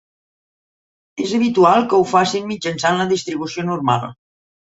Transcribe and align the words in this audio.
És 1.25 1.33
habitual 1.39 1.85
que 1.91 1.99
ho 1.99 2.07
facin 2.13 2.49
mitjançant 2.53 2.97
la 3.01 3.07
distribució 3.13 3.67
normal. 3.71 4.09